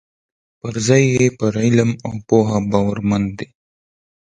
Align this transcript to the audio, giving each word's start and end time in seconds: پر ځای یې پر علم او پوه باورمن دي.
پر 0.59 0.73
ځای 0.87 1.03
یې 1.15 1.27
پر 1.37 1.53
علم 1.63 1.91
او 2.05 2.13
پوه 2.27 2.49
باورمن 2.71 3.23
دي. 3.37 3.47